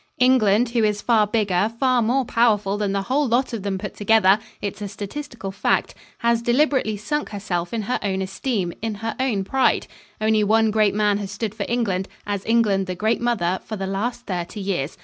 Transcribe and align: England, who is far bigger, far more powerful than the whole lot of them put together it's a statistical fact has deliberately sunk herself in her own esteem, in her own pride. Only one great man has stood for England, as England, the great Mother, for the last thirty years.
England, 0.17 0.69
who 0.69 0.83
is 0.83 0.99
far 0.99 1.27
bigger, 1.27 1.71
far 1.79 2.01
more 2.01 2.25
powerful 2.25 2.75
than 2.75 2.91
the 2.91 3.03
whole 3.03 3.27
lot 3.27 3.53
of 3.53 3.61
them 3.61 3.77
put 3.77 3.95
together 3.95 4.39
it's 4.59 4.81
a 4.81 4.87
statistical 4.87 5.51
fact 5.51 5.93
has 6.17 6.41
deliberately 6.41 6.97
sunk 6.97 7.29
herself 7.29 7.71
in 7.71 7.83
her 7.83 7.99
own 8.01 8.19
esteem, 8.19 8.73
in 8.81 8.95
her 8.95 9.15
own 9.19 9.43
pride. 9.43 9.85
Only 10.19 10.43
one 10.43 10.71
great 10.71 10.95
man 10.95 11.19
has 11.19 11.29
stood 11.29 11.53
for 11.53 11.67
England, 11.69 12.07
as 12.25 12.43
England, 12.47 12.87
the 12.87 12.95
great 12.95 13.21
Mother, 13.21 13.59
for 13.63 13.75
the 13.75 13.85
last 13.85 14.25
thirty 14.25 14.59
years. 14.59 14.97